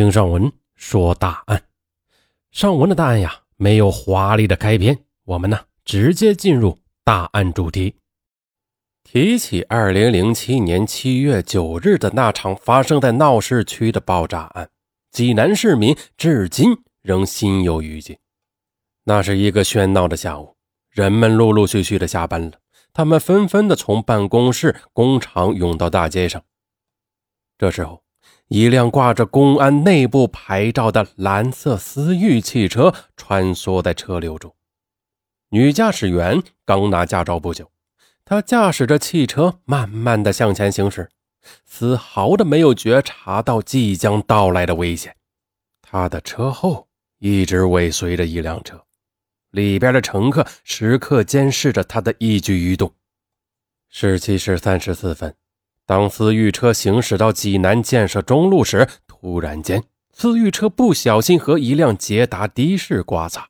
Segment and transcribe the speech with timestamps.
[0.00, 1.62] 听上文说大案，
[2.52, 7.94] 上文的大案呀，没有华丽的开篇，我们呢直接进入大案主题。
[9.04, 14.70] 提起二零零七年七月九日的那场发生在闹市区的爆炸案，
[15.10, 16.70] 济南市民至今
[17.02, 18.18] 仍心有余悸。
[19.04, 20.56] 那是一个喧闹的下午，
[20.88, 22.52] 人们陆陆续续的下班了，
[22.94, 26.42] 他们纷纷的从办公室、工厂涌到大街上。
[27.58, 28.02] 这时候。
[28.50, 34.52] 一辆挂着公安内部牌照的蓝色思域汽车穿梭在车流中，
[35.50, 37.70] 女驾驶员刚拿驾照不久，
[38.24, 41.08] 她驾驶着汽车慢慢的向前行驶，
[41.64, 45.14] 丝毫的没有觉察到即将到来的危险。
[45.80, 46.88] 她的车后
[47.20, 48.84] 一直尾随着一辆车，
[49.52, 52.92] 里边的乘客时刻监视着她的一举一动。
[53.88, 55.32] 十七时三十四分。
[55.90, 63.48] 当思域车行驶到济南建设中路时，突然间，思域车不小心和一辆捷达的士刮擦，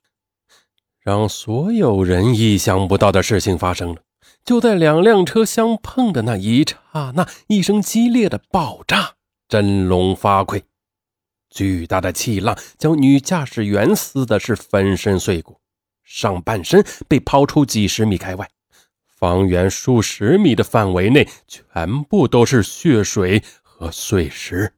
[0.99, 4.01] 让所有人意想不到的事情发生了。
[4.43, 9.11] 就在两辆车相碰的那一刹那，一声激烈的爆炸，
[9.47, 10.63] 振聋发聩，
[11.51, 15.59] 巨大的气浪将女驾驶员撕的是粉身碎骨，
[16.03, 18.49] 上半身被抛出几十米开外。
[19.21, 24.73] 方圆数十米的范围内，全部都是血水和碎石。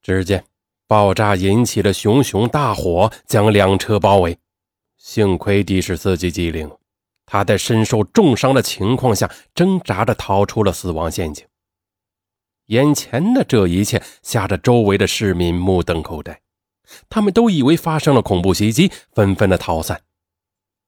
[0.00, 0.42] 只见
[0.86, 4.38] 爆炸引起的熊熊大火将两车包围，
[4.96, 6.70] 幸亏的士司机机灵，
[7.26, 11.46] 他在身受重伤的情况下挣扎着逃出了死亡陷阱。
[12.68, 16.40] 眼前的这一切吓得周围的市民目瞪口呆，
[17.10, 20.00] 他们都以为发生了恐怖袭击，纷纷的逃散。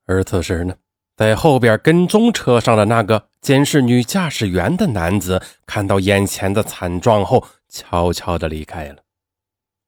[0.07, 0.75] 而此时呢？
[1.23, 8.97] 在后边跟踪车上的那个监视女驾驶员的男子，看到眼前的惨状后，悄悄地离开了。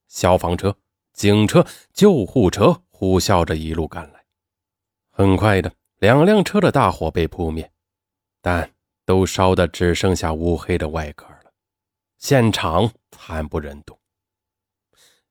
[0.06, 0.76] 消防车、
[1.12, 4.24] 警车、救护车呼啸着一路赶来。
[5.10, 7.68] 很快的，两辆车的大火被扑灭，
[8.40, 8.70] 但
[9.04, 11.50] 都烧得只剩下乌黑的外壳了。
[12.16, 13.98] 现场惨不忍睹。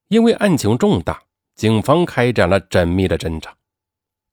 [0.09, 1.23] 因为案情重大，
[1.55, 3.55] 警方开展了缜密的侦查。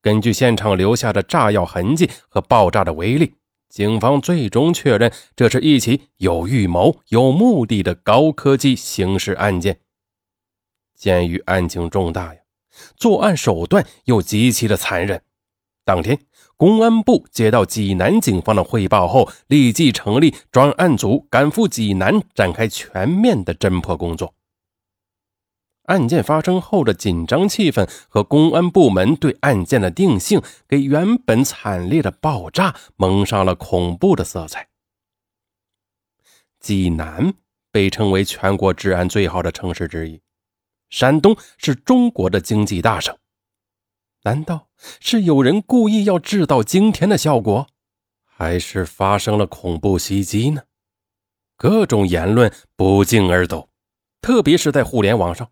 [0.02, 3.34] 根据现场留下的炸药痕迹和爆炸的威力，
[3.68, 9.80] 警方最终确认这是一起有预谋、有目的的高科技刑事案件。
[10.94, 12.40] 鉴于案情重大呀，
[12.96, 15.22] 作案手段又极其的残忍，
[15.84, 16.18] 当天
[16.56, 24.34] 公安部接到济南警方的汇报后，立即成立专案组，赶赴济南展开全面的侦破工作。
[25.90, 34.68] 案件发生后的紧张气氛和公安部门对案件的定性，给原本惨烈的爆炸蒙上了恐怖的色彩。
[36.60, 37.34] 济南
[37.72, 40.20] 被称为全国治安最好的城市之一，
[40.90, 43.16] 山东是中国的经济大省。
[44.22, 44.68] 难道
[45.00, 47.66] 是有人故意要制造惊天的效果，
[48.24, 50.62] 还是发生了恐怖袭击呢？
[51.56, 53.70] 各种言论不胫而走，
[54.20, 55.50] 特别是在互联网上。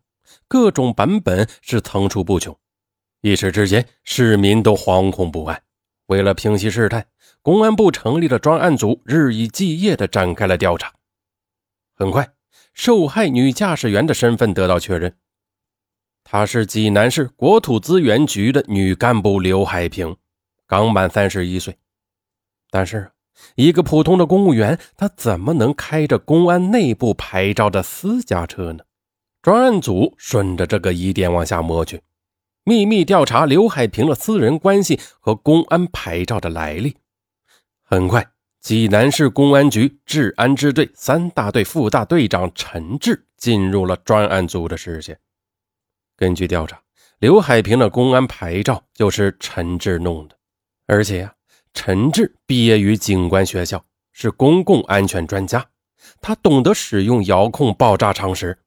[0.48, 2.56] 各种版本是层出不穷，
[3.20, 5.62] 一时之间市民都惶恐不安。
[6.06, 7.06] 为了平息事态，
[7.42, 10.94] 公安部成立了专案组，日以继夜地展开了调查。
[11.94, 12.32] 很快，
[12.72, 15.14] 受害女驾驶员的身份得到确认，
[16.24, 20.16] 她是济南市国土资源局的女干部刘海平，
[20.66, 21.76] 刚满三十一岁。
[22.70, 23.12] 但是，
[23.54, 28.84] 一个普通的公务员，他怎么能开着公安内部牌照的私家车呢？
[29.48, 32.02] 专案组顺着这个疑点往下摸去，
[32.64, 36.94] 秘密调查刘海平的私人关系和公安牌照的来历。
[37.82, 45.18] 很快，济南市公安局治安支队三大队副大队长陈志进入了专案组的视线。
[46.14, 46.78] 根据调查，
[47.18, 50.36] 刘海平的公安牌照就是陈志弄的，
[50.84, 51.34] 而且呀，
[51.72, 53.82] 陈志毕业于警官学校，
[54.12, 55.64] 是公共安全专家，
[56.20, 58.58] 他懂得使用遥控爆炸常识。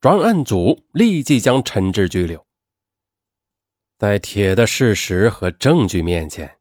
[0.00, 2.46] 专案组立即将陈志拘留。
[3.98, 6.58] 在铁的事实和证据面前，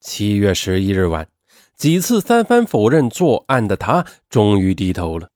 [0.00, 1.28] 七月十一日晚，
[1.76, 5.30] 几次三番否认作案的他终于低头了。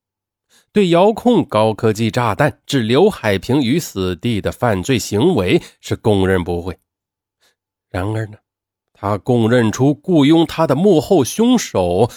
[0.73, 6.77] 对遥控高科技炸弹致刘海平于死地的犯罪行为是供认不讳。
[7.89, 8.37] 然而呢，
[8.93, 12.11] 他供认出雇佣他的幕后凶手，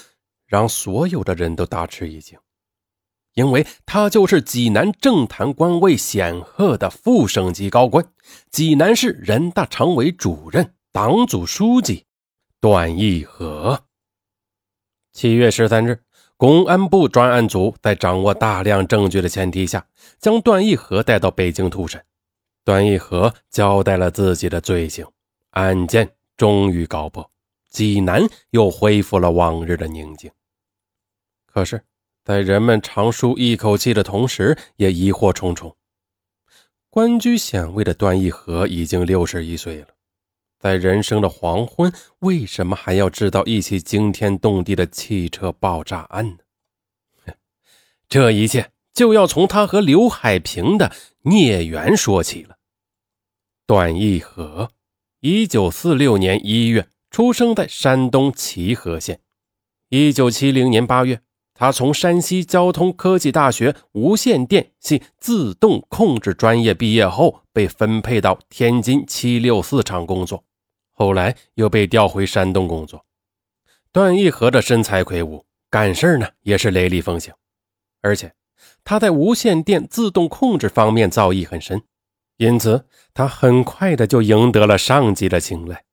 [0.47, 2.39] 让所有的人都大吃一惊。
[3.37, 8.03] 因为他就是济南政坛官位显赫的副省级高官，
[8.49, 12.07] 济南市人大常委主任、党组书记
[12.59, 13.83] 段义和。
[15.13, 16.01] 七月十三日，
[16.35, 19.85] 公安部专案组在掌握大量证据的前提下，
[20.17, 22.03] 将段义和带到北京突审。
[22.65, 25.05] 段义和交代了自己的罪行，
[25.51, 27.29] 案件终于告破，
[27.69, 30.31] 济南又恢复了往日的宁静。
[31.45, 31.83] 可是，
[32.27, 35.77] 在人们长舒一口气的同时，也疑惑重重。
[36.89, 39.87] 官居显位的段义和已经六十一岁了。
[40.59, 41.89] 在人生的黄昏，
[42.19, 47.33] 为什么还要制造一起惊天动地的汽车爆炸案呢？
[48.09, 50.91] 这一切就要从他和刘海平的
[51.21, 52.57] 孽缘说起了。
[53.65, 54.71] 段义和，
[55.21, 59.21] 一九四六年一月出生在山东齐河县。
[59.87, 61.21] 一九七零年八月，
[61.59, 70.43] 他从山西交通科技大学无线电系自动控制专业毕业后，被分配到天津七六四厂工作。
[70.93, 73.03] 后来又被调回山东工作。
[73.91, 77.33] 段义和的身材魁梧，干事呢也是雷厉风行，
[78.01, 78.31] 而且
[78.83, 81.81] 他在无线电自动控制方面造诣很深，
[82.37, 85.83] 因此他很快的就赢得了上级的青睐。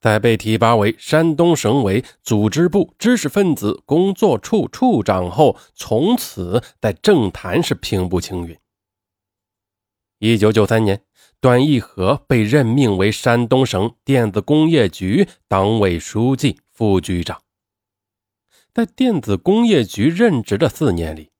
[0.00, 8.56] 在被提拔为山东省委组织部知识分子工作处处长后，从此在政坛是平步青云。
[10.18, 11.02] 一九九三年。
[11.40, 17.40] 段义和被任命为山东省电子工业局党委书记、副局长。
[18.74, 21.30] 在电子工业局任职的四年里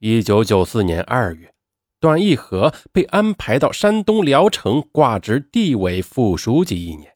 [0.00, 1.52] ，1994年2月，
[2.00, 7.13] 段义和被安排到山东聊城挂职地委副书记一年。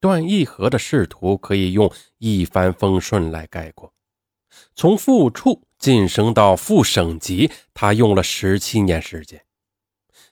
[0.00, 3.92] 段义和的仕途可以用一帆风顺来概括，
[4.74, 9.44] 从副处晋升到副省级，他用了十七年时间。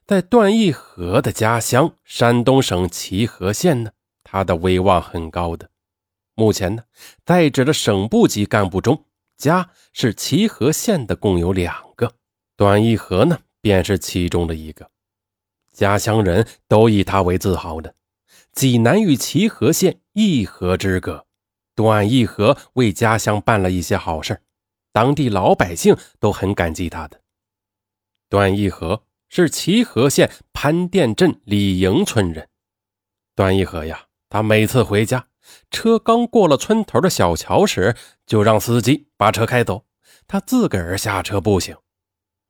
[0.06, 3.90] 在段义和的家乡山东省齐河县呢，
[4.24, 5.68] 他的威望很高的。
[6.34, 6.84] 目前呢，
[7.26, 9.04] 在职的省部级干部中，
[9.36, 12.10] 家是齐河县的共有两个，
[12.56, 14.90] 段义和呢便是其中的一个。
[15.72, 17.94] 家乡人都以他为自豪的。
[18.52, 21.26] 济南与齐河县一河之隔，
[21.74, 24.42] 段义和为家乡办了一些好事
[24.92, 27.20] 当地老百姓都很感激他的。
[28.28, 29.04] 段义和。
[29.30, 32.48] 是齐河县潘店镇李营村人，
[33.34, 35.26] 段义和呀，他每次回家，
[35.70, 39.84] 车刚过了村头的小桥时，就让司机把车开走，
[40.26, 41.76] 他自个儿下车步行。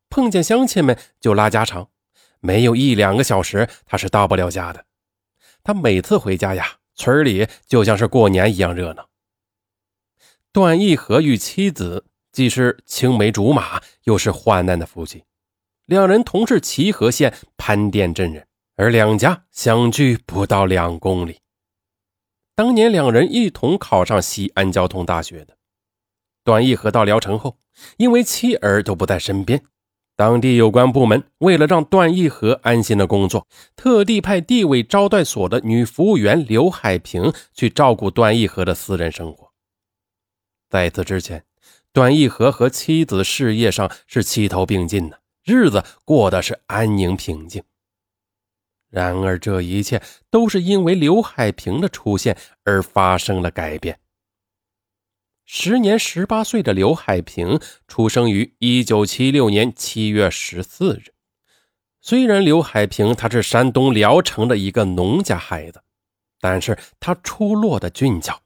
[0.09, 1.91] 碰见乡亲们就拉家常，
[2.39, 4.85] 没有一两个小时，他是到不了家的。
[5.63, 9.09] 他每次回家呀，村里就像是过年一样热闹。
[10.53, 15.25] 段义和与妻子既是青梅竹马，又是患难的夫妻。
[15.85, 18.47] 两人同是齐河县潘店镇人，
[18.77, 21.41] 而两家相距不到两公里。
[22.55, 25.57] 当年两人一同考上西安交通大学的。
[26.45, 27.59] 段义和到聊城后，
[27.99, 29.63] 因为妻儿都不在身边，
[30.19, 39.53] 当地有关部门为了让段义和安心的工作，特地派地委招待所的女服务员刘海平去照顾段义和的私人生活。
[40.69, 41.45] 在此之前，
[41.93, 45.21] 段义和和妻子事业上是齐头并进的。
[45.45, 47.63] 日子过得是安宁平静。
[48.91, 54.01] 然而，这一切都是因为刘海平的出现而发生了改变。
[55.51, 61.15] 时年十八岁的刘海平出生于一九七六年七月十四日。
[62.03, 65.81] 虽然刘海平他是山东聊城的一个农家孩子，
[66.39, 68.43] 但是他出落的俊俏。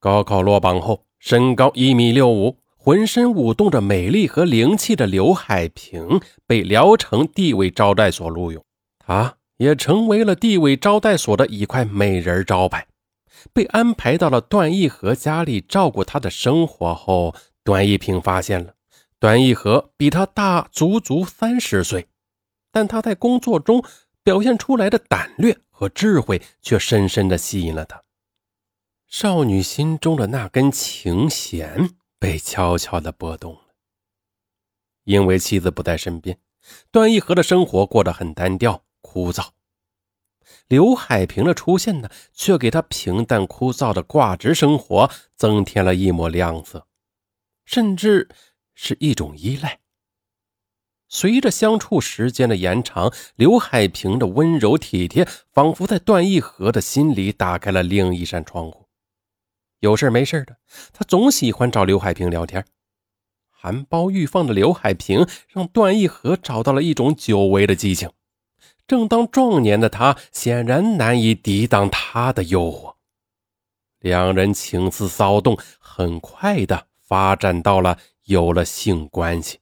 [0.00, 2.58] 高考落榜后，身高一米六五。
[2.76, 8.64] 浑身舞动着美丽和灵气的刘海平被聊城地委招待所录用，
[8.98, 12.86] 他也成为了地委招待所的一块美人招牌。
[13.52, 18.74] 被安排到了段义和家里照顾他的生活后，段义平发现了
[19.18, 22.08] 段义和比他大足足三十岁，
[22.70, 23.84] 但他在工作中
[24.22, 28.02] 表现出来的胆略和智慧却深深的吸引了他。
[29.06, 31.90] 少女心中的那根琴弦。
[32.20, 33.60] 被悄悄的拨动了。
[35.04, 36.38] 因为妻子不在身边，
[36.92, 39.48] 段义和的生活过得很单调枯燥。
[40.68, 46.86] 刘海平的出现呢，却给他平淡枯燥的挂职生活增添了一抹亮色，
[47.64, 48.28] 甚至
[48.74, 49.80] 是一种依赖。
[51.08, 58.86] 随着相处时间的延长，刘海平的温柔体贴，仿佛在段义和的心里打开了另一扇窗户。
[59.80, 60.58] 有事没事的，
[60.92, 62.64] 他总喜欢找刘海平聊天。
[63.48, 68.10] 含苞欲放的刘海平让段义和找到了一种久违的激情。
[68.90, 72.96] 正当壮年的他显然难以抵挡他的诱惑。
[74.00, 79.60] 两人情思骚动，很快的发展到了有了性关系。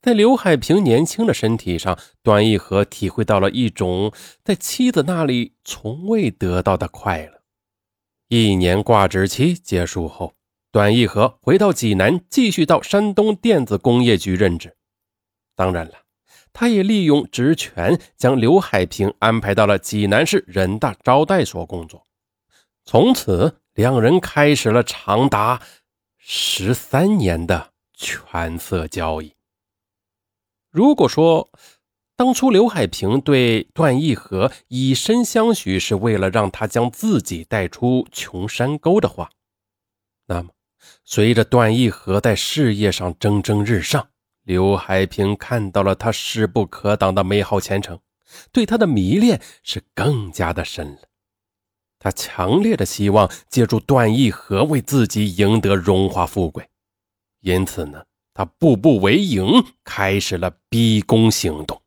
[0.00, 4.12] 在刘海平年轻的身体上，段义和体会到了一种
[4.44, 7.42] 在妻子那里从未得到的快乐。
[8.28, 10.36] 一年挂职期结束后，
[10.70, 14.76] 段义和回到济南，继续到山东电子工业局任职。
[15.56, 16.03] 当然了，
[16.54, 22.06] 他也利用职权将刘海平安排到了济南市人大招待所工作。
[22.86, 25.60] 从此，两人开始了长达
[26.16, 29.34] 十三年的权色交易。
[30.70, 31.50] 如果说
[32.16, 39.30] 当初刘海平对段义和以身相许是为了让他将自己带出穷山沟的话，
[40.26, 40.50] 那么
[41.04, 44.08] 随着段义和在事业上蒸蒸日上，
[44.44, 47.98] 刘海平看到了他势不可挡的美好前程，
[48.52, 51.00] 对他的迷恋是更加的深了。
[51.98, 56.68] 他强烈的希望借助段义和为自己赢得荣华富贵，
[57.40, 58.04] 因此呢。
[58.36, 61.80] 他步步为营，开始了逼宫行动。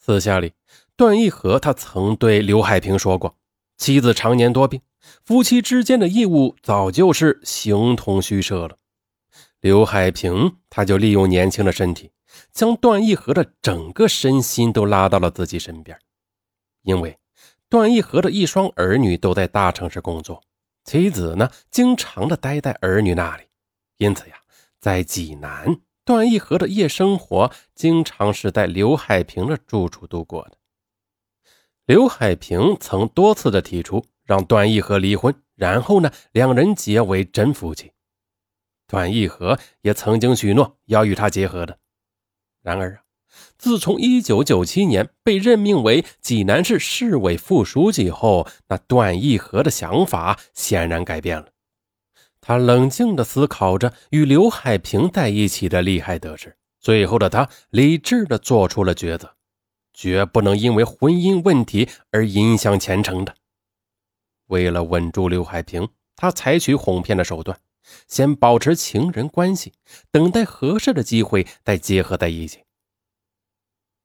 [0.00, 0.52] 私下里，
[0.96, 3.36] 段义和他曾对刘海平说过，
[3.76, 4.82] 妻子常年多病，
[5.24, 8.76] 夫妻之间的义务早就是形同虚设了。
[9.64, 12.10] 刘海平他就利用年轻的身体，
[12.52, 15.98] 将段义和的整个身心都拉到了自己身边。
[16.82, 17.18] 因为
[17.70, 20.42] 段义和的一双儿女都在大城市工作，
[20.84, 23.44] 妻子呢经常的待在儿女那里，
[23.96, 24.36] 因此呀。
[24.80, 30.58] 在济南，段义和的夜生活经常是在刘海平的住处度过的。
[31.86, 37.92] 刘海平曾多次的提出让段义和离婚，然后呢，两人结为真夫妻。
[38.94, 41.76] 段义和也曾经许诺要与他结合的。
[42.62, 43.02] 然而啊，
[43.58, 51.48] 自从1997年被任命为济南市市委副书记后，那段义和的想法显然改变了。
[52.40, 59.34] 他冷静地思考着与刘海平在一起的利害得失，最后的他理智地做出了抉择，
[59.92, 63.34] 绝不能因为婚姻问题而影响前程的。
[64.46, 67.58] 为了稳住刘海平，他采取哄骗的手段，
[68.06, 69.72] 先保持情人关系，
[70.10, 72.60] 等待合适的机会再结合在一起。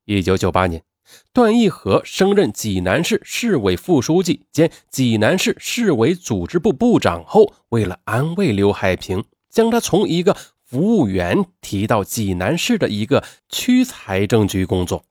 [0.05, 0.83] 一九九八年。
[1.33, 15.03] 段义和升任济南市市委副书记兼济南市市委组织部部长后，为了安慰刘海平，将他从一个服务员提到济南市的一个区财政局工作。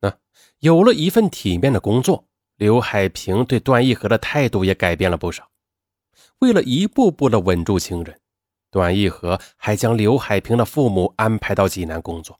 [0.00, 0.16] 那
[0.60, 5.50] 有了一份体面的工作，刘海平对段义和的态度也改变了不少。
[6.40, 8.20] 为了一步步的稳住情人，
[8.70, 12.38] 段义和还将刘海平的父母安排到济南工作，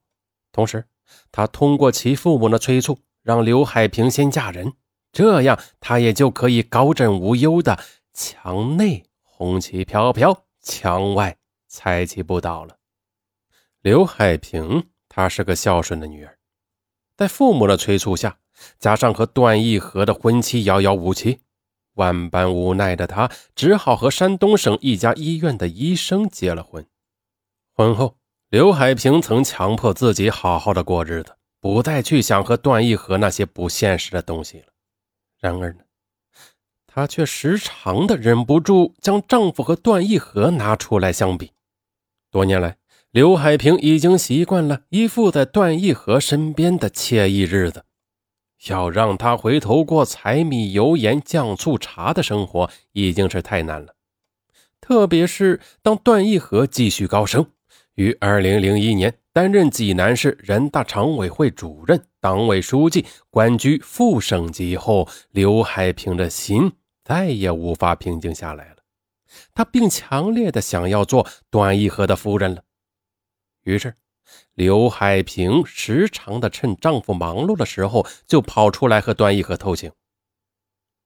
[0.53, 0.85] 同时。
[1.31, 4.73] 他通过其父母的催促，让刘海平先嫁人，
[5.13, 7.79] 这样他也就可以高枕无忧的
[8.15, 11.37] 墙内红旗飘飘，墙外
[11.69, 12.79] 彩旗不倒了。
[13.83, 16.39] 刘海平她是个孝顺的女儿，
[17.19, 18.39] 在父母的催促下，
[18.79, 21.41] 加上和段义和的婚期遥遥无期，
[21.95, 26.87] 万般无奈的她只好和山东省一家医院的医生结了婚。
[27.75, 28.17] 婚后。
[28.51, 34.67] 刘海平曾强迫自己好好的过日子，不再去想和段义和那些不现实的东西了。
[35.41, 35.81] 然而呢，
[36.87, 41.51] 她却时常的忍不住将丈夫和段义和拿出来相比。
[42.31, 42.77] 多年来，
[43.11, 47.85] 刘海平已经习惯了依附在段义和身边的惬意日子，
[48.69, 53.95] 要让他回头过柴米油盐酱醋茶的生活已经是太难了。
[54.81, 57.47] 特别是当段义和继续高升。
[57.95, 66.73] 于二零零一年担任济南市人大常委会主任、党委书记，官居副省级后，刘海平的心
[67.05, 68.77] 再也无法平静下来了。
[69.55, 72.63] 他并强烈的想要做段义和的夫人了。
[73.63, 73.95] 于是，
[74.55, 79.91] 刘海平时常的趁丈夫忙碌的时候，就跑出来和段义和偷情。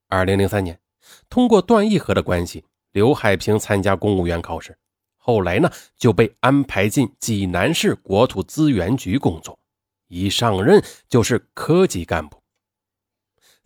[0.08, 0.78] 二零零三年，
[1.28, 4.76] 通过段义和的关系，刘海平参加公务员考试。
[5.16, 9.58] 后来呢，就被安排进济南市国土资源局工作，
[10.08, 12.42] 一上任就是科级干部。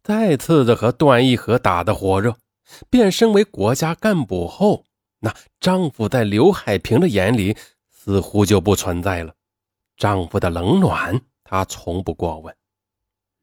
[0.03, 2.37] 再次的和段义和打得火热，
[2.91, 4.85] 变身为国家干部后，
[5.21, 7.57] 那丈夫在刘海平的眼里
[7.89, 9.35] 似乎就不存在了。
[10.03, 12.53] 丈夫的冷暖，她从不过问。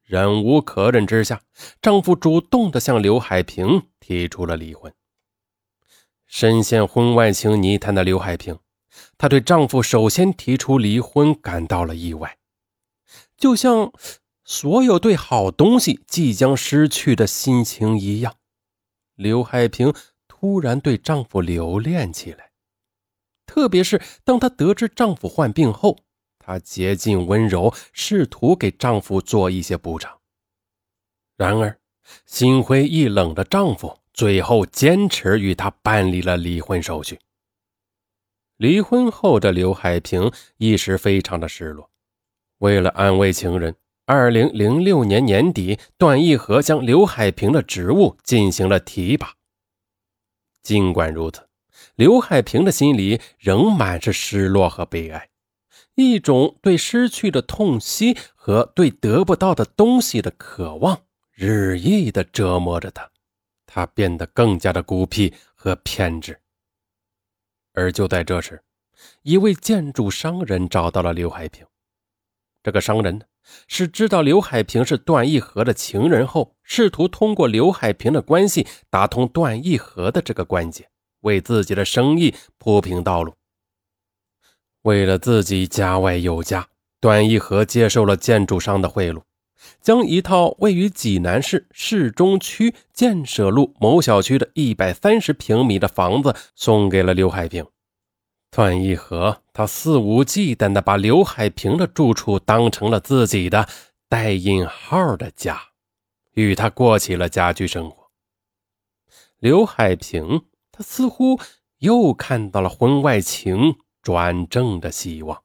[0.02, 1.40] 忍无可忍之下，
[1.80, 4.92] 丈夫主动的向刘海平提出了离婚。
[6.26, 8.58] 深陷婚外情泥潭的刘海平，
[9.16, 12.36] 她对丈夫首先提出离婚感到了意外，
[13.38, 13.90] 就像
[14.44, 18.34] 所有对好东西即将失去的心情一样。
[19.14, 19.94] 刘海平
[20.28, 22.50] 突然对丈夫留恋起来，
[23.46, 25.96] 特别是当她得知丈夫患病后，
[26.40, 30.18] 她竭尽温柔，试图给丈夫做一些补偿。
[31.36, 31.78] 然而，
[32.26, 37.20] 心灰意冷的丈夫最后坚持与她办理了离婚手续。
[38.56, 41.88] 离婚后的刘海平一时非常的失落，
[42.58, 43.76] 为了安慰情人。
[44.06, 49.34] 二零零六年年底，段义和将刘海平的职务进行了提拔。
[50.64, 51.48] 尽管如此，
[51.94, 55.29] 刘海平的心里仍满是失落和悲哀，
[56.00, 61.02] 一种对失去的痛惜和对得不到的东西的渴望
[61.32, 63.10] 日益的折磨着他，
[63.66, 66.40] 他变得更加的孤僻和偏执。
[67.74, 68.62] 而就在这时，
[69.22, 71.64] 一位建筑商人找到了刘海平。
[72.62, 73.24] 这个商人呢？
[73.66, 80.88] 是知道刘海平是段义和的情人后，试图通过刘海平的关系打通段义和的这个关节，
[81.20, 83.34] 为自己的生意铺平道路。
[84.82, 86.68] 为了自己家外有家，
[87.00, 89.22] 段义和接受了建筑商的贿赂，
[89.80, 97.66] 将一套位于济南市市中区建设路某小区的一百三十平米的房子送给了刘海平。
[98.50, 103.68] 段义和，他肆无忌惮地把刘海平的住处当成了自己的
[104.08, 105.60] 带引号的家，
[106.32, 108.10] 与他过起了家居生活。
[109.38, 111.38] 刘海平，他似乎
[111.78, 115.42] 又看到了婚外情转正的希望。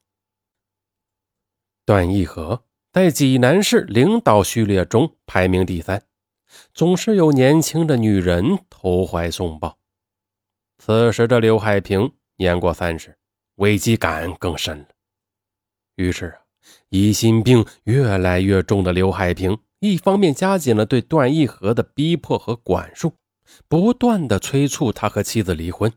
[1.85, 6.03] 段义和在济南市领导序列中排名第三，
[6.74, 9.77] 总是有年轻的女人投怀送抱。
[10.77, 12.12] 此时的刘海平。
[12.38, 13.17] 年过三十，
[13.55, 14.88] 危机感更深了。
[15.95, 16.41] 于是啊，
[16.89, 23.13] 疑心病越来越重的刘海平，一方面加紧了对段义和的逼迫和管束，
[23.69, 25.89] 不断的催促他和妻子离婚；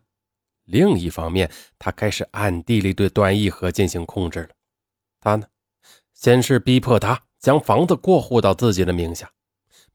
[0.69, 4.51] 另一方面，他开始暗地里对段义和进行控制了。
[5.21, 5.47] 他呢，
[6.15, 9.31] 先是逼迫他将房子过户到自己的名下。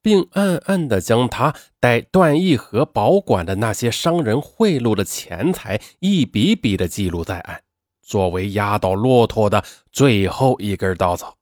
[0.01, 7.63] 并暗暗地将他带段义和保管的那些商人贿赂的钱财一笔笔地记录在案，
[8.01, 11.37] 作为压倒骆驼的最后一根稻草。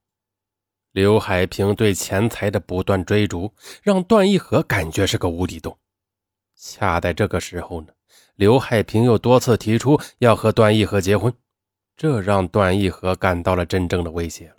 [0.91, 5.76] 刘海平对钱财的不断追逐，让段义和感觉是个无底洞。
[6.56, 7.88] 恰在这个时候呢，
[8.36, 11.34] 刘海平又多次提出要和段义和结婚，
[11.96, 14.56] 这让段义和感到了真正的威胁了。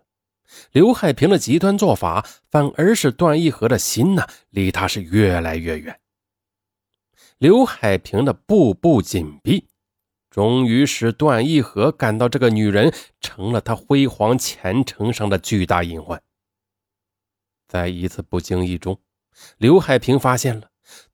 [0.72, 5.98] 刘海平的极端做法，反而使段义和的心呢，离他是越来越远。
[7.38, 9.66] 刘海平的步步紧逼，
[10.30, 16.22] 终于使段义和感到这个女人成了他辉煌前程上的巨大隐患。
[17.66, 19.00] 在一次不经意中，
[19.56, 20.68] 刘海平发现了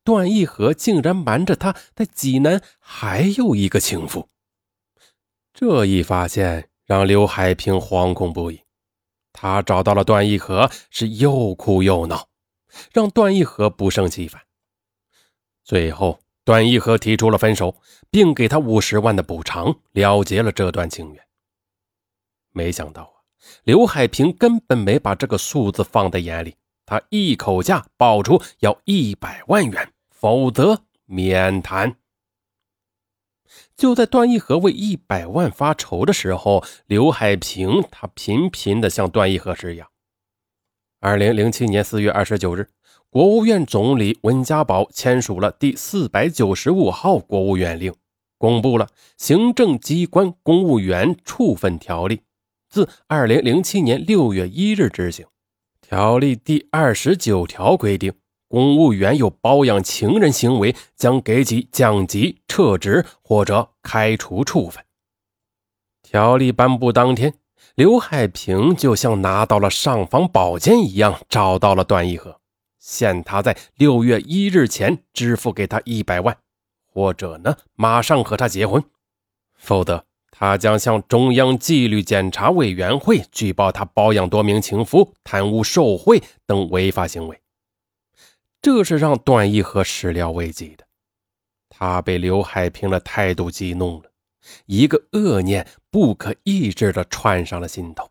[0.09, 4.27] 段义和竟然瞒着他在济南还有一个情妇。
[5.53, 8.59] 这一发现让刘海平惶恐不已。
[9.35, 12.27] 他找到了段义和，是又哭又闹，
[12.91, 14.41] 让段义和不胜其烦。
[15.63, 17.77] 最后，段义和提出了分手，
[18.11, 21.23] 并给他五十万的补偿，了结了这段情缘。
[22.53, 23.21] 没想到啊，
[23.65, 31.95] 刘海平根本没把这个数字放在眼里，他一口价报出要一百万元，否则免谈。
[33.77, 39.89] 就在段义和为一百万发愁的时候，刘海平他频频的向段义和施压。
[40.99, 42.69] 二零零七年四月二十九日，
[43.09, 47.95] 国务院总理温家宝签署了第四百九十五号国务院令，
[48.39, 52.17] 公布了《行政机关公务员处分条例》，
[52.69, 55.25] 自二零零七年六月一日执行。
[55.81, 58.13] 条例第二十九条规定。
[58.49, 64.83] 公务员有包养情人行为，将给予降级、撤职或者开除处分。
[66.03, 67.35] 条例颁布当天，
[67.75, 72.41] 刘海平就像拿到了尚方宝剑一样，找到了段义和，
[72.79, 76.39] 限他在六月一日前支付给他一百万，
[76.91, 78.83] 或者呢，马上和他结婚，
[79.59, 87.39] 否则他将向中央纪律检查委员会举报他包养多名情妇、贪污受贿等违法行为。
[88.61, 90.85] 这是让段义和始料未及的，
[91.69, 94.11] 他被刘海平的态度激怒了，
[94.67, 98.11] 一个恶念不可抑制的窜上了心头，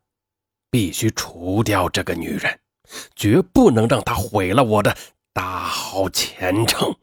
[0.72, 2.60] 必须除掉这个女人，
[3.14, 4.98] 绝不能让她毁了我的
[5.34, 6.96] 大好前程。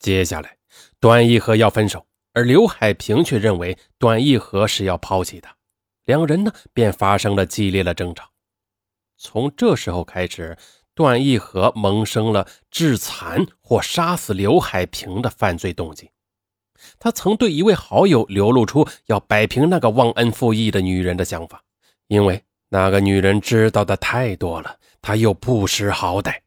[0.00, 0.58] 接下来，
[0.98, 5.56] 段义和要分手，而刘海平却认为段义和是要抛弃他，
[6.04, 8.28] 两人呢便发生了激烈的争吵。
[9.16, 10.58] 从这时候开始。
[10.94, 16.10] 段义和萌生了致残或杀死刘海平的犯罪动机。
[16.98, 21.62] 他曾对一位好友流露出要摆平那个忘恩负义的女人的想法，
[22.08, 26.40] 因为那个女人知道的太多了，他又不识好歹。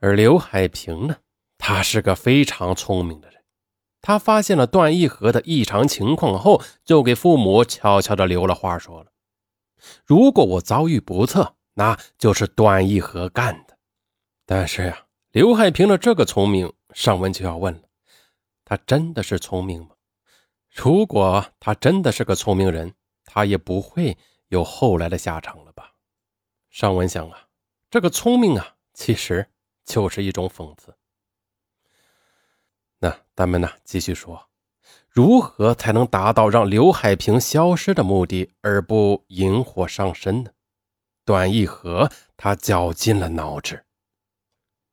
[0.00, 1.16] 而刘海平呢，
[1.58, 3.42] 他是个非常聪明的人，
[4.00, 9.10] 他发现了段义和的异常情况后，就给父母悄悄地留了话，说了
[10.06, 13.78] ：“如果我遭遇不测，那就是段义和干的。”
[14.44, 17.82] 但是呀，刘海平的这个聪明，尚文就要问了。
[18.64, 19.90] 他真的是聪明吗？
[20.68, 22.92] 如果他真的是个聪明人，
[23.24, 25.92] 他也不会有后来的下场了吧？
[26.68, 27.46] 尚文想啊，
[27.88, 29.46] 这个聪明啊，其实
[29.84, 30.92] 就是一种讽刺。
[32.98, 34.48] 那咱们呢，继续说，
[35.08, 40.50] 如何才能达到让刘海平消失的目的，而不引火上身呢？
[41.28, 43.84] 段义和他绞尽了脑汁。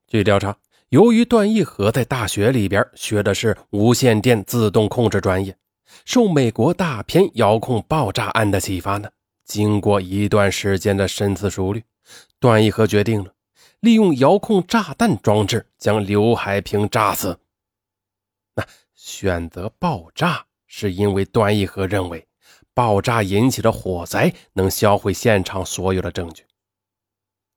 [0.05, 0.57] 据调查。
[0.89, 5.57] 由于段义和在大学里边学的是无线电自动控制专业，
[6.05, 9.09] 受美国大片遥控爆炸案的启发呢，
[9.43, 11.83] 经过一段时间的深思熟虑，
[12.39, 13.33] 段义和决定了
[13.79, 17.39] 利用遥控炸弹装置将刘海平炸死。
[18.53, 22.25] 那选择爆炸是因为段义和认为
[22.75, 26.45] 爆炸引起的火灾能销毁现场所有的证据。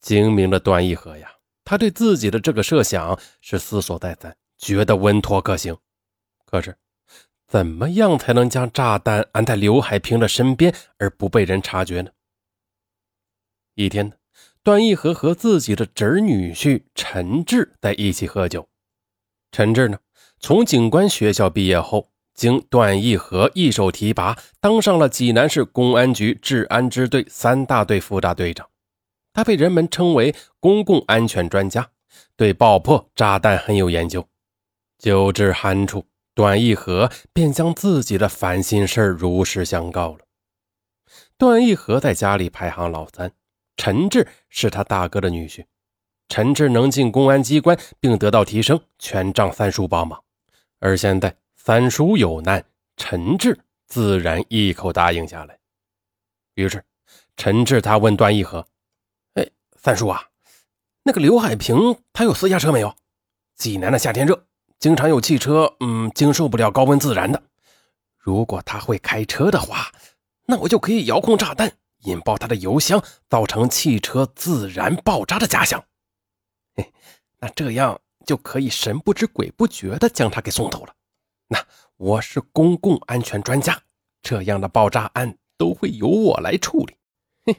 [0.00, 1.34] 精明的段义和呀。
[1.64, 5.76] 他对自己的这个设想是思索再三，觉得稳妥可行。
[6.46, 6.74] 可是，
[7.46, 12.10] 怎么样才能将炸弹安在刘海平的身边而不被人察觉呢？
[13.74, 14.14] 一天呢，
[14.62, 18.66] 段义和和自己的侄女婿陈志在一起喝酒。
[19.52, 19.98] 陈志呢，
[20.40, 28.68] 从警官学校毕业后，经段义和一手提拔，当上了济南市公安局治安支队三大队副大队长。
[29.32, 31.90] 他被人们称为公共安全专家，
[32.36, 34.24] 对爆破炸弹很有研究。
[34.98, 40.20] 酒至酣处，段义和便将自己的烦心事如实相告了。
[41.36, 43.32] 段义和在家里排行老三，
[43.76, 45.64] 陈志是他大哥的女婿。
[46.28, 50.22] 陈志能进公安机关并得到提升，全仗三叔帮忙。
[50.78, 51.34] 而现在
[51.68, 52.64] 三叔有难，
[52.96, 55.58] 陈志自然一口答应下来。
[56.54, 56.82] 于是，
[57.36, 58.66] 陈志他问段义和。
[59.34, 60.30] 哎三叔啊，
[61.02, 62.96] 那个刘海平他有私家车没有？
[63.54, 64.46] 济南的夏天热，
[64.78, 67.42] 经常有汽车，嗯，经受不了高温自燃的。
[68.16, 69.92] 如果他会开车的话，
[70.46, 71.70] 那我就可以遥控炸弹
[72.04, 75.84] 引爆他的油箱，造成汽车自燃爆炸的假象。
[76.76, 76.94] 嘿，
[77.40, 80.94] 那这样就可以神不知鬼不觉的将他给送走了。
[81.48, 83.82] 那我是公共安全专家，
[84.22, 86.96] 这样的爆炸案都会由我来处理。
[87.44, 87.54] 哼，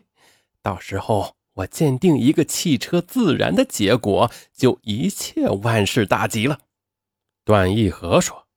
[0.62, 1.36] 到时候。
[1.54, 6.58] 我鉴定一个汽车自燃的结果，就一切万事大吉了。
[7.44, 8.48] 段义和说：“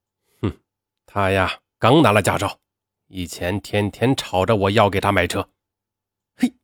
[0.41, 0.61] 哼，
[1.05, 2.61] 他呀刚拿了驾照，
[3.09, 5.49] 以前天天吵着我要给他买车。
[6.37, 6.55] 嘿，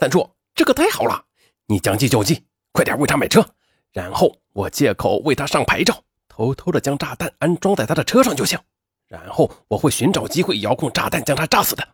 [0.00, 1.26] 三叔，这个太好了！
[1.66, 3.54] 你将计就计，快点为他买车，
[3.92, 6.03] 然后我借口为他上牌照，
[6.36, 8.58] 偷偷的将炸弹安装在他的车上就行。
[9.06, 11.86] 然后我会寻找机会遥控炸弹将他炸死的。”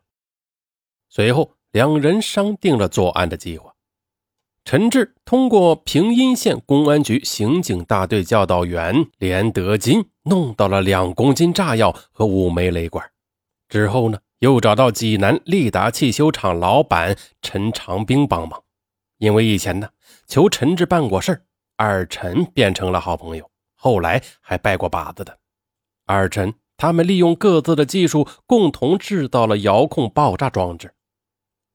[1.10, 3.74] 随后，两人商定了作案的计划。
[4.64, 13.10] 陈志通过平阴县公安局刑警大队教导员连德金弄到了两公斤炸药和五枚雷管，
[13.68, 18.62] 之后呢，又找到济南利达汽修厂老板陈长兵帮忙，
[19.18, 19.88] 因为以前呢
[20.26, 21.42] 求陈志办过事儿
[21.76, 23.49] 二陈变成了好朋友，
[23.82, 25.38] 后来还拜过把子的。
[26.04, 30.92] 二陈他们利用各自的技术，共同制造了遥控爆炸装置。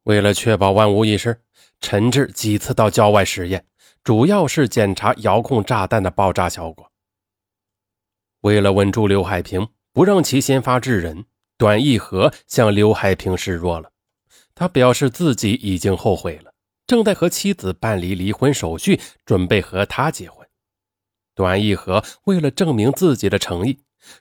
[0.03, 1.41] 为了确保万无一失，
[1.81, 3.65] 陈志几次到郊外实验，
[4.03, 6.91] 主要是检查遥控炸弹的爆炸效果。
[8.41, 11.25] 为了稳住刘海平，不让其先发制人，
[11.57, 13.91] 段义和向刘海平示弱了。
[14.53, 16.53] 他表示自己已经后悔了，
[16.85, 20.44] 正在和妻子办理离婚手续，准备和他结婚。
[21.35, 23.77] 段义和为了证明自己的诚意。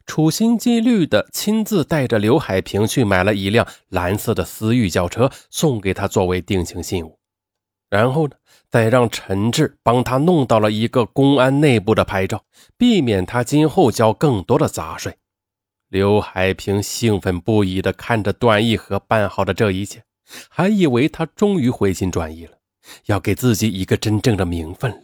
[0.06, 7.18] 处心积虑地亲自带着刘海平去买了一辆蓝色的思域轿车，送给他作为定情信物。
[7.90, 8.34] 然后呢，
[8.70, 12.42] 再让陈志帮他弄到了一个公安内部的牌照，
[12.78, 15.14] 避免他今后交更多的杂税。
[15.90, 20.02] 刘海平兴奋不已地看着段义和办好的这一切，
[20.48, 22.56] 还以为他终于回心转意了，
[23.04, 25.02] 要给自己一个真正的名分了。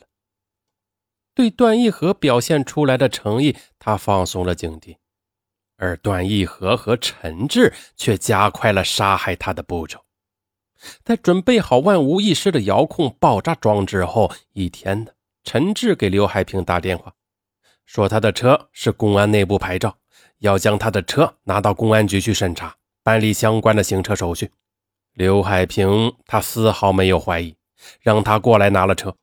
[1.41, 4.97] 对段义和表现出来的诚意，他放松了警惕，
[5.79, 10.05] 而段义和和陈志却加快了杀害他的步骤。
[11.03, 17.15] 在准备好万无一失的遥控爆炸装置后，一天的陈志给刘海平打电话，
[17.87, 19.97] 说他的车是公安内部牌照，
[20.41, 24.51] 要将他的车拿到公安局去审查，办理相关的行车手续。
[25.15, 27.57] 刘海平他丝毫没有怀疑，
[28.03, 29.17] 让他过来拿了车。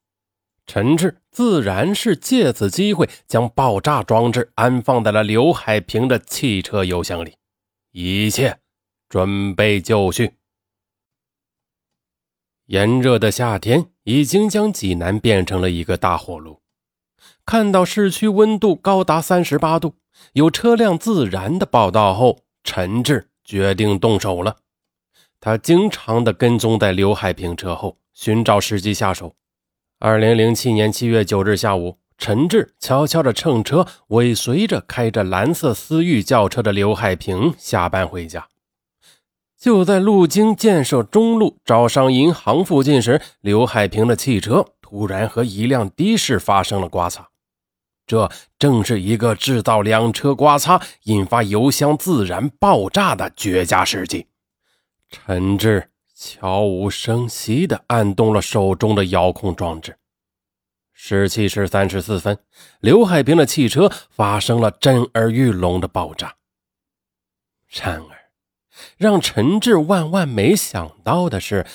[0.67, 7.38] 陈志自然是借此机会将爆炸装置安放在了刘海平的汽车油箱里，
[7.93, 8.60] 一切
[9.08, 10.34] 准备就绪。
[12.65, 16.62] 炎热的夏天已经将济南变成了一个大火炉。
[17.45, 19.95] 看到市区温度高达三十八度，
[20.34, 24.58] 有车辆自燃的报道后，陈志决定动手了。
[25.39, 29.34] 他经常的跟踪在刘海平车后，寻找时机下手。
[29.99, 38.47] 二零零七年七月九日下午，陈志悄悄地乘车尾随着开着蓝色思域轿车的刘海平下班回家。
[39.60, 47.29] 就在路经建设中路招商银行附近时，刘海平的汽车突然和一辆的士发生了刮擦。
[48.05, 48.29] 这
[48.60, 54.27] 正是一个制造两车刮擦、引发油箱自燃爆炸的绝佳时机。
[55.10, 55.89] 陈志。
[56.19, 59.99] 悄无声息地按动了手中的遥控装置。
[60.91, 62.39] 十七时三十四分，
[62.80, 66.38] 刘海平的汽车发生了震耳欲聋的爆炸。
[67.67, 68.32] 然而，
[68.97, 71.67] 让陈志万万没想到的是，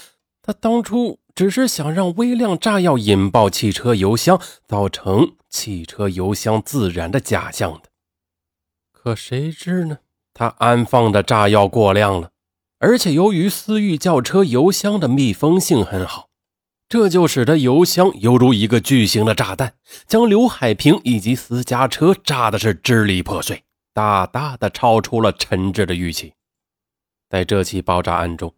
[0.43, 7.91] 他当初只是想让微量炸药引爆汽车油箱，造成汽车油箱自燃的假象的。
[8.91, 9.99] 可谁知呢？
[10.35, 12.32] 他安放的炸药过量了。
[12.85, 16.31] 而且由于思域轿车油箱的密封性很好，
[16.89, 19.75] 这就使得油箱犹如一个巨型的炸弹，
[20.09, 23.63] 将刘海平以及私家车炸的是支离破碎，
[23.95, 26.33] 大大的超出了陈志的预期。
[27.31, 28.53] 在这起爆炸案中，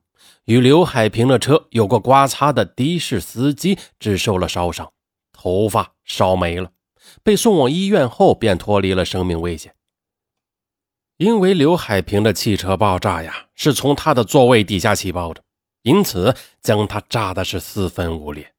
[0.47, 4.91] 与刘海平的车有过刮擦的的士司机只受了烧伤，
[5.35, 6.71] 头发烧没了，
[7.23, 9.74] 被送往医院后便脱离了生命危险。
[11.17, 15.43] 因为刘海平的汽车爆炸呀，是从他的座位底下起爆的，
[15.83, 18.53] 因此将他炸的是四分五裂。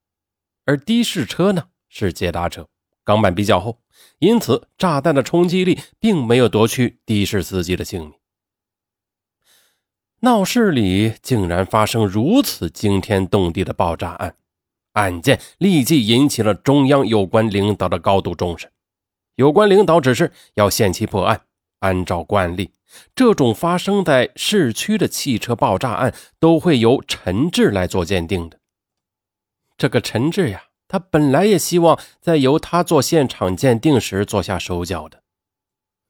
[0.66, 2.68] 而的士车呢是捷达车，
[3.04, 3.80] 钢板比较厚，
[4.20, 8.14] 因此炸弹的冲击力并没有夺去的士司机的性命。
[10.22, 14.38] 闹市里竟然发生如此惊天动地的爆炸案，
[14.94, 18.72] 案件立即引起了中央有关领导的高度重视。
[19.36, 21.42] 有关领导指示要限期破案。
[21.80, 22.72] 按照惯例，
[23.14, 28.60] 这种发生在市区的汽车爆炸案都会由陈志来做鉴定的。
[29.78, 35.22] 这个陈志呀，他本来也希望在由他做现场鉴定时做下手脚的，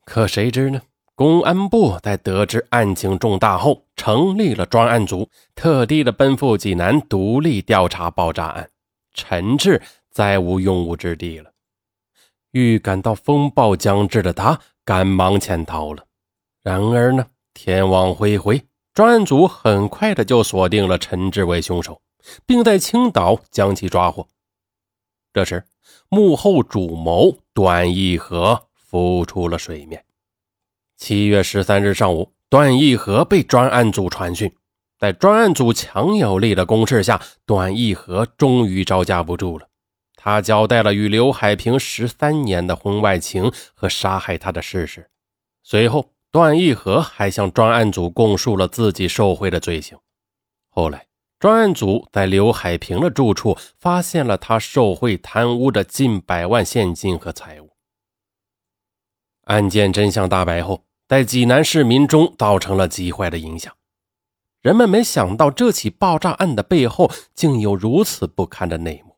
[0.06, 0.82] 可谁知呢？
[1.16, 8.70] 公安部在得知案情重大后，成立了专案组，特地的奔赴济南独立调查爆炸案。
[9.14, 11.54] 陈志再无用武之地了。
[12.52, 14.60] 预感到风暴将至的他。
[14.86, 16.06] 赶忙潜逃了。
[16.62, 22.00] 然而呢，天网恢恢，专案组很快的就锁定了陈志为凶手，
[22.46, 24.28] 并在青岛将其抓获。
[25.34, 25.66] 这时，
[26.08, 30.06] 幕后主谋段义和浮出了水面。
[30.96, 34.56] 七月十三日上午，段义和被专案组传讯，
[34.98, 39.68] 在专案组强有力的攻势下，段义和终于招架不住了。
[40.26, 45.08] 他交代了与刘海平十三年的婚外情和杀害他的事实。
[45.62, 49.96] 随后，段义和还向专案组供述了自己受贿的罪行。
[50.70, 51.06] 后来，
[51.40, 57.70] 专案组在刘海平的住处发现了他受贿贪污的近百万现金和财物。
[59.44, 63.72] 案件真相大白后，在济南市民中造成了极坏的影响。
[64.64, 69.15] 人们没想到这起爆炸案的背后竟有如此不堪的内幕。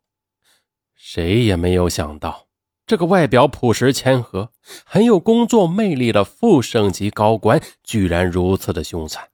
[1.10, 2.48] 谁也没有想到，
[2.86, 4.52] 这个外表朴实谦和、
[4.84, 9.30] 很有工作魅力的副省级高官，居然如此的凶残。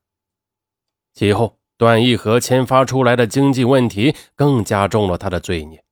[1.15, 5.83] 其后，段义和牵发出来的经济问题更加重了他的罪孽。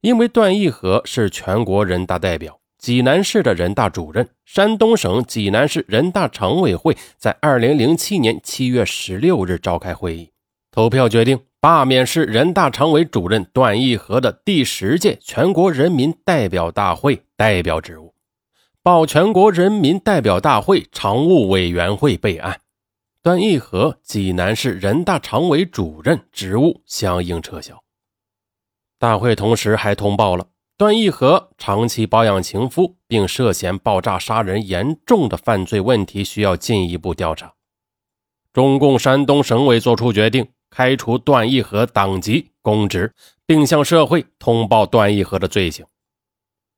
[0.00, 10.32] 因为段义和是全国人大代表、济南市的人大主任，山东省济南市人大常委会在二零零七年七月十六日召开会议，
[10.70, 11.40] 投票决定。
[11.62, 18.14] 罢免市人大常委主任段义和的第十届全国人民代表大会代表职务，
[18.82, 22.62] 报全国人民代表大会常务委员会备案。
[23.22, 27.78] 段义和济南市人大常委主任职务相应撤销。
[28.98, 30.46] 大会同时还通报了
[30.78, 37.52] 段义和长期包养情夫并涉嫌爆炸杀人严重的犯罪问题，需要进一步调查。
[38.54, 40.48] 中共山东省委作出决定。
[40.70, 43.12] 开除段义和党籍、公职，
[43.44, 45.84] 并向社会通报段义和的罪行。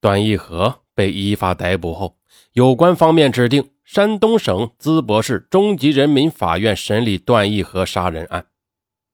[0.00, 2.16] 段义和被依法逮捕后，
[2.54, 8.46] 有关方面指定山东省淄博市中级人民法院审理段义和杀人案。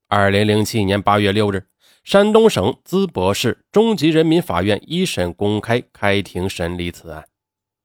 [0.09, 1.67] 二零零七年八月六日，
[2.05, 7.27] 山东省淄博市中级人民法院一审公开开庭审理此案，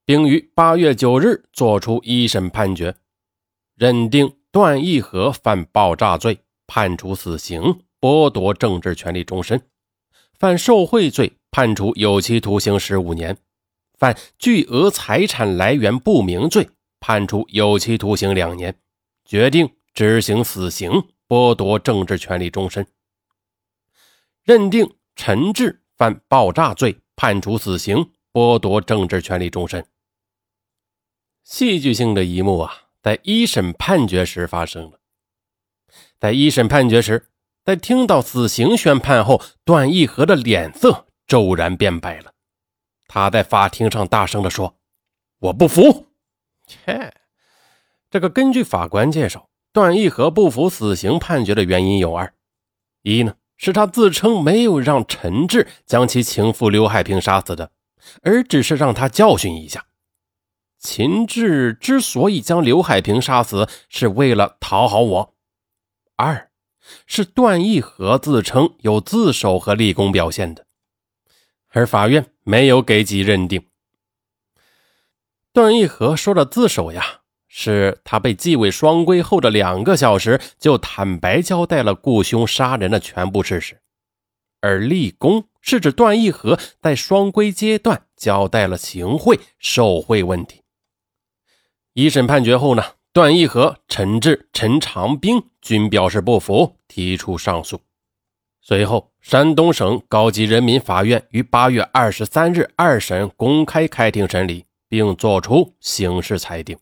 [0.06, 2.96] 并于八月九日作出一审判决，
[3.76, 6.40] 认定段义和犯爆炸罪，
[6.74, 9.60] 判处死刑，剥夺政治权利终身；
[10.40, 13.36] 犯受贿罪，判处有期徒刑十五年；
[14.00, 16.68] 犯巨额财产来源不明罪，
[17.00, 18.76] 判处有期徒刑两年，
[19.24, 21.04] 决定执行死刑。
[21.28, 22.88] 剥夺政治权利终身，
[24.44, 29.86] 认定陈志犯爆炸罪，判处死刑，剥夺政治权利终身。
[31.44, 35.00] 戏剧性的一幕啊，在一审判决时发生了。
[36.24, 37.28] 在一审判决时，
[37.66, 42.32] 在听到死刑宣判后，段义和的脸色骤然变白了。
[43.10, 44.78] 他在法庭上大声地说
[45.40, 46.08] ：“我不服！”
[46.66, 47.14] 切，
[48.10, 49.50] 这个根据法官介绍。
[49.74, 52.34] 段义和不服死刑判决的原因有二：
[53.02, 57.70] 一呢是他自称没有让陈志将其情妇刘海平杀死的，
[58.22, 59.88] 而只是让他教训一下。
[60.80, 65.33] 秦志之所以将刘海平杀死，是为了讨好我；
[66.16, 66.50] 二
[67.06, 70.66] 是段义和自称有自首和立功表现的，
[71.70, 73.68] 而法院没有给予认定。
[75.52, 77.22] 段义和说的自首呀。
[77.56, 83.80] 是他被纪委双规后的两个小时，就坦白交代了雇凶杀人的全部事实，
[84.60, 90.64] 而立功是指段义和在双规阶段交代了行贿受贿问题。
[91.94, 97.80] 一审判决后呢，段义和、陈志、陈长兵均表示不服，提出上诉。
[98.60, 106.76] 随后，山东省高级人民法院于八月二十三日二审公开开庭审理，并作出刑事裁定。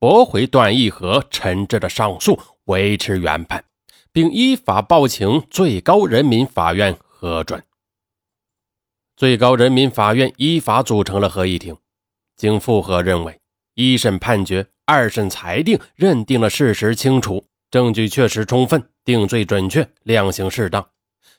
[0.00, 3.62] 驳回段义和、陈志的上诉，维持原判，
[4.10, 7.62] 并依法报请最高人民法院核准。
[9.16, 11.76] 最高人民法院依法组成了合议庭，
[12.34, 13.38] 经复核认为，
[13.74, 20.84] 一审判决、二审裁定认定了事实清楚，证据确实充分，定罪准确，量刑适当。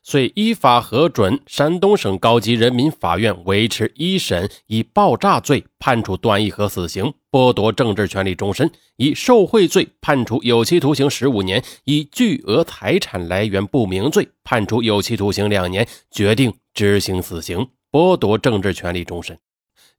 [0.03, 19.35] 遂依法核准山东省高级人民法院维持一审以爆炸罪判处段义和死刑，剥夺政治权利终身；以受贿罪判处有期徒刑十五年；以巨额财产来源不明罪判处有期徒刑两年，决定执行死刑，剥夺政治权利终身；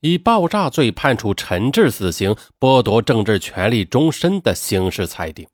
[0.03, 5.49] 以爆炸罪判处陈志死刑，剥夺政治权利终身的刑事裁定。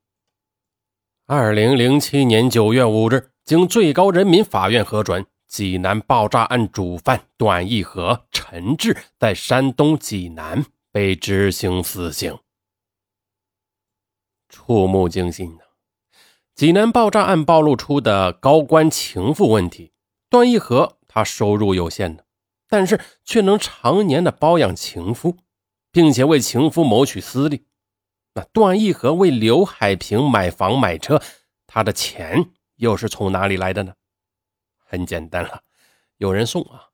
[1.27, 3.31] 二零零七年九月五日。
[3.49, 12.39] 经最高人民法院核准，济南爆炸案主犯段义和、陈志在山东济南被执行死刑。
[14.51, 15.63] 触目惊心呐！
[16.55, 19.93] 济南爆炸案暴露出的高官情妇问题。
[20.29, 22.27] 段义和他收入有限的，
[22.69, 25.39] 但是却能常年的包养情夫，
[25.91, 27.67] 并且为情夫谋取私利。
[28.35, 31.21] 那段义和为刘海平买房买车，
[31.67, 32.51] 他的钱。
[32.77, 33.95] 又是从哪里来的呢？
[34.87, 35.63] 很简单了，
[36.19, 36.91] 有人送啊。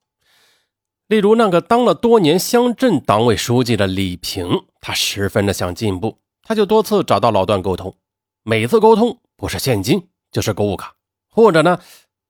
[1.05, 7.95] 例如那个当了多年乡镇党委书记的李平，他十分的想进步，他就多次找到老段沟通。
[8.41, 10.95] 每次沟通不是现金就是购物卡，
[11.29, 11.79] 或者呢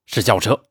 [0.05, 0.65] 是轿车。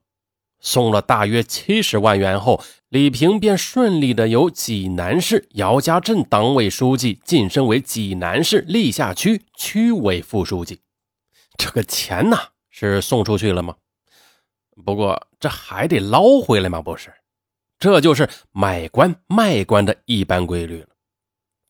[0.65, 10.81] 送了大约七十万元后，李平便顺利的由济南市姚家镇党委书记晋升为济南市历下区区委副书记。
[11.59, 12.37] 这个钱呢？
[12.71, 13.77] 是送出去了吗？
[14.85, 16.81] 不过这还得捞回来吗？
[16.81, 17.13] 不是，
[17.79, 20.89] 这就是买官卖官的一般规律了。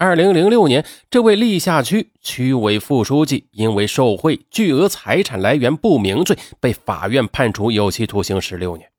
[0.05, 8.90] 二零零六年，这位历下区区委副书记因为受贿、巨额财产来源不明罪，被法院判处有期徒刑十六年。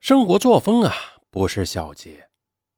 [0.00, 0.94] 生活作风啊，
[1.30, 2.28] 不是小节。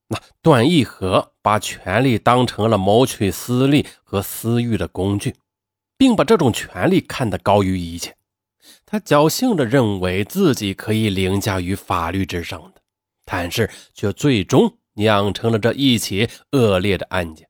[0.09, 5.37] 那段义和把权力当成了谋取私利和私欲的工具。
[5.97, 8.16] 并把这种权利看得高于一切，
[8.87, 12.81] 他侥幸地认为自己可以凌驾于法律之上的，
[13.27, 17.48] 但是却最终酿成了这一起恶劣的案件。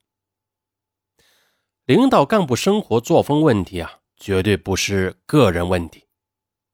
[1.84, 6.06] 领导干部生活作风问题啊，绝对不是个人问题，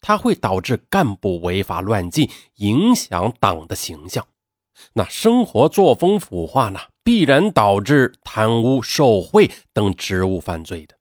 [0.01, 4.27] 它会导致干部违法乱纪，影响党的形象。
[4.93, 10.95] 那生活作风腐化呢，必然导致贪污受贿等职务犯罪的。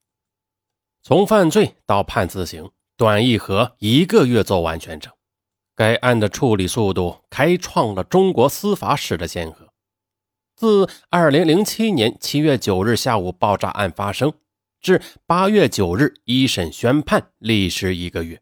[1.03, 5.11] 从犯罪到判死刑，段义和一个月做完全程。
[5.75, 9.64] 该案的处理速度开创了中国司法史的先河。
[10.55, 14.33] 自2007年7月9日下午爆炸案发生
[14.79, 18.41] 至8月9日一审宣判，历时一个月。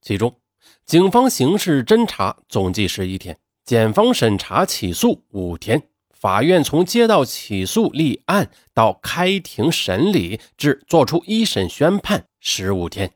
[0.00, 0.40] 其中，
[0.86, 5.88] 警方刑事侦查总计十一天，检方审查起诉五天。
[6.12, 13.10] 法院从接到起诉立案到开庭审理至作出一审宣判十五天，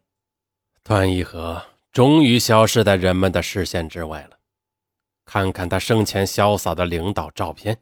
[0.82, 1.62] 段义和
[1.93, 4.39] 终于消失在人们的视线之外了。
[5.24, 7.78] 看看他生前潇洒的领导照片，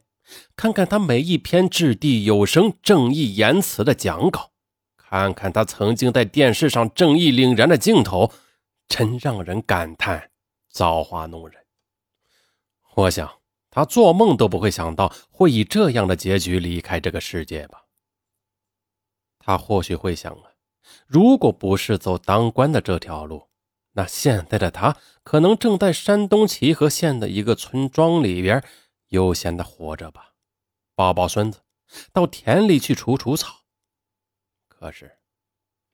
[0.55, 4.51] 看看他每一篇掷地有声、正义言辞的讲稿，
[4.97, 8.31] 看看他曾经在电视上正义凛然的镜头，
[8.87, 10.31] 真让人感叹
[10.69, 11.63] 造化弄人。
[12.95, 13.31] 我想。
[13.71, 17.83] 他做梦都不会想到会以这样的结局离开这个世界吧？
[19.37, 20.55] 他或许会想啊，
[21.05, 23.49] 如果不是走当官的这条路，
[23.91, 28.63] 那现在的他可能正在山东齐河县的一个村庄里边
[29.09, 30.33] 悠闲的活着吧，
[30.95, 31.61] 抱抱孙子，
[32.11, 33.61] 到田里去除除草。
[34.67, 35.17] 可是，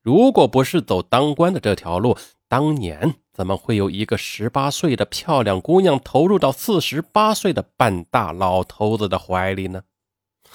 [0.01, 9.83] 如果不是走当官的这条路，当年怎么会有一个十八岁的漂亮姑娘投入到四十八岁的半大老头子的怀里呢？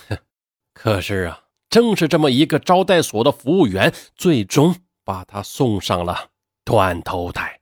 [0.09, 0.18] 哼！
[0.74, 6.30] 可是啊，正是这么一个招待所的服务员，最终把她送上了
[6.64, 7.61] 断头台。